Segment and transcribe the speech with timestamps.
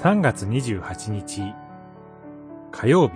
[0.00, 1.56] 3月28日。
[2.70, 3.14] 火曜日。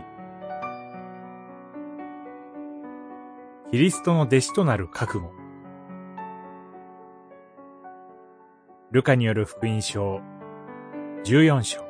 [3.71, 5.31] キリストの弟子となる覚悟。
[8.91, 10.21] ルカによる福音書。
[11.25, 11.85] 14章。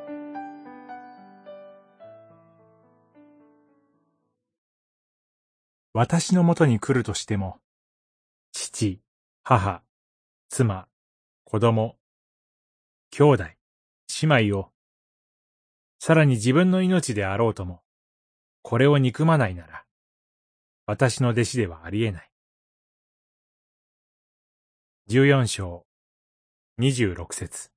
[5.93, 7.57] 私のもとに来るとしても、
[8.51, 9.01] 父、
[9.41, 9.81] 母、
[10.49, 10.87] 妻、
[11.45, 11.95] 子供、
[13.09, 13.43] 兄弟、
[14.21, 14.72] 姉妹を
[16.05, 17.81] さらに自分の命であろうとも、
[18.61, 19.85] これを憎まないなら、
[20.85, 22.29] 私の弟子ではありえない。
[25.07, 25.85] 十四章、
[26.77, 27.69] 二十六節。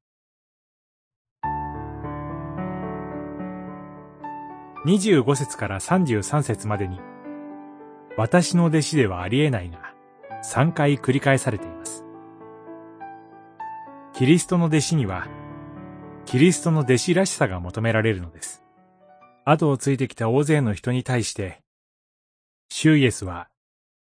[4.84, 6.98] 二十五節から三十三節までに、
[8.16, 9.94] 私の弟子ではありえないが、
[10.42, 12.04] 三回繰り返されています。
[14.14, 15.28] キリストの弟子には、
[16.26, 18.60] キリストの弟子らしさが求められるのです。
[19.44, 21.62] 後をついてきた大勢の人に対して、
[22.68, 23.48] シュイエスは、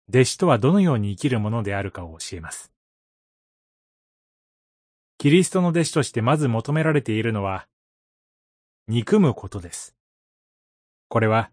[0.09, 2.73] 弟子とはどのように生きるものであるかを教えます。
[5.19, 7.69] キリストの弟子としてまず求められているのは、
[8.89, 9.95] 憎むことです。
[11.09, 11.51] これは、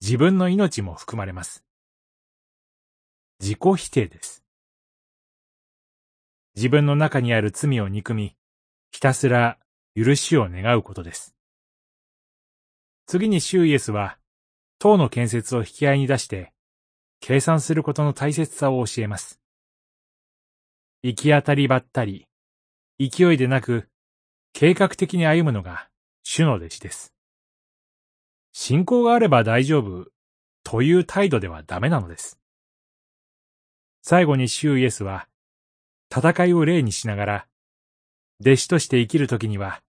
[0.00, 1.64] 自分の命も含まれます。
[3.40, 4.44] 自己否定です。
[6.54, 8.36] 自分の中にある罪を憎み、
[8.92, 9.58] ひたすら
[9.94, 11.34] 許しを願うことです。
[13.06, 14.18] 次にシュイエスは、
[14.78, 16.52] 塔の建設を引き合いに出して、
[17.20, 19.40] 計算することの大切さを教えます。
[21.02, 22.26] 行き当たりばったり、
[22.98, 23.88] 勢いでなく、
[24.52, 25.88] 計画的に歩むのが
[26.22, 27.14] 主の弟子です。
[28.52, 30.06] 信仰があれば大丈夫
[30.62, 32.38] という態度ではダメなのです。
[34.02, 35.28] 最後にシュイエスは、
[36.14, 37.46] 戦いを例にしながら、
[38.44, 39.82] 弟子として生きるときには、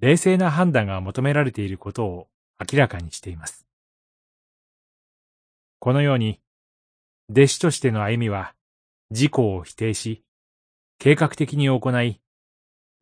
[0.00, 3.64] 冷静な判断が求められていることを明らかにしています。
[5.78, 6.40] このように、
[7.30, 8.56] 弟子としての歩みは、
[9.10, 10.24] 自己を否定し、
[10.98, 12.20] 計画的に行い、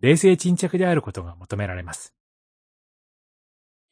[0.00, 2.14] 冷静沈着であることが求められます。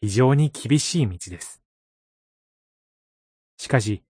[0.02, 1.62] 非常に厳しい道です。
[3.56, 4.02] しかし、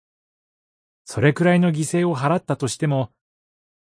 [1.06, 3.12] それくらいの犠牲を払ったとしても、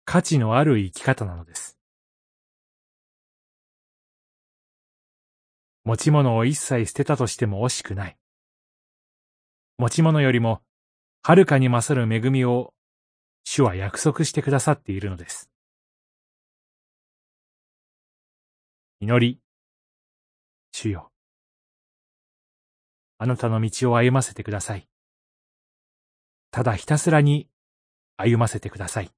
[0.06, 1.75] 価値のある生き方なのです。
[5.86, 8.18] 持ち物を一切捨てたとしても惜しくない。
[9.78, 10.64] 持ち物よりも、
[11.22, 12.74] はるかに勝る恵みを、
[13.44, 15.52] 主は約束してくださっているのです。
[19.00, 19.40] 祈り、
[20.72, 21.12] 主よ。
[23.20, 24.90] あなたの道を歩ませてください。
[26.50, 27.48] ただひたすらに
[28.18, 29.12] 歩ませてください。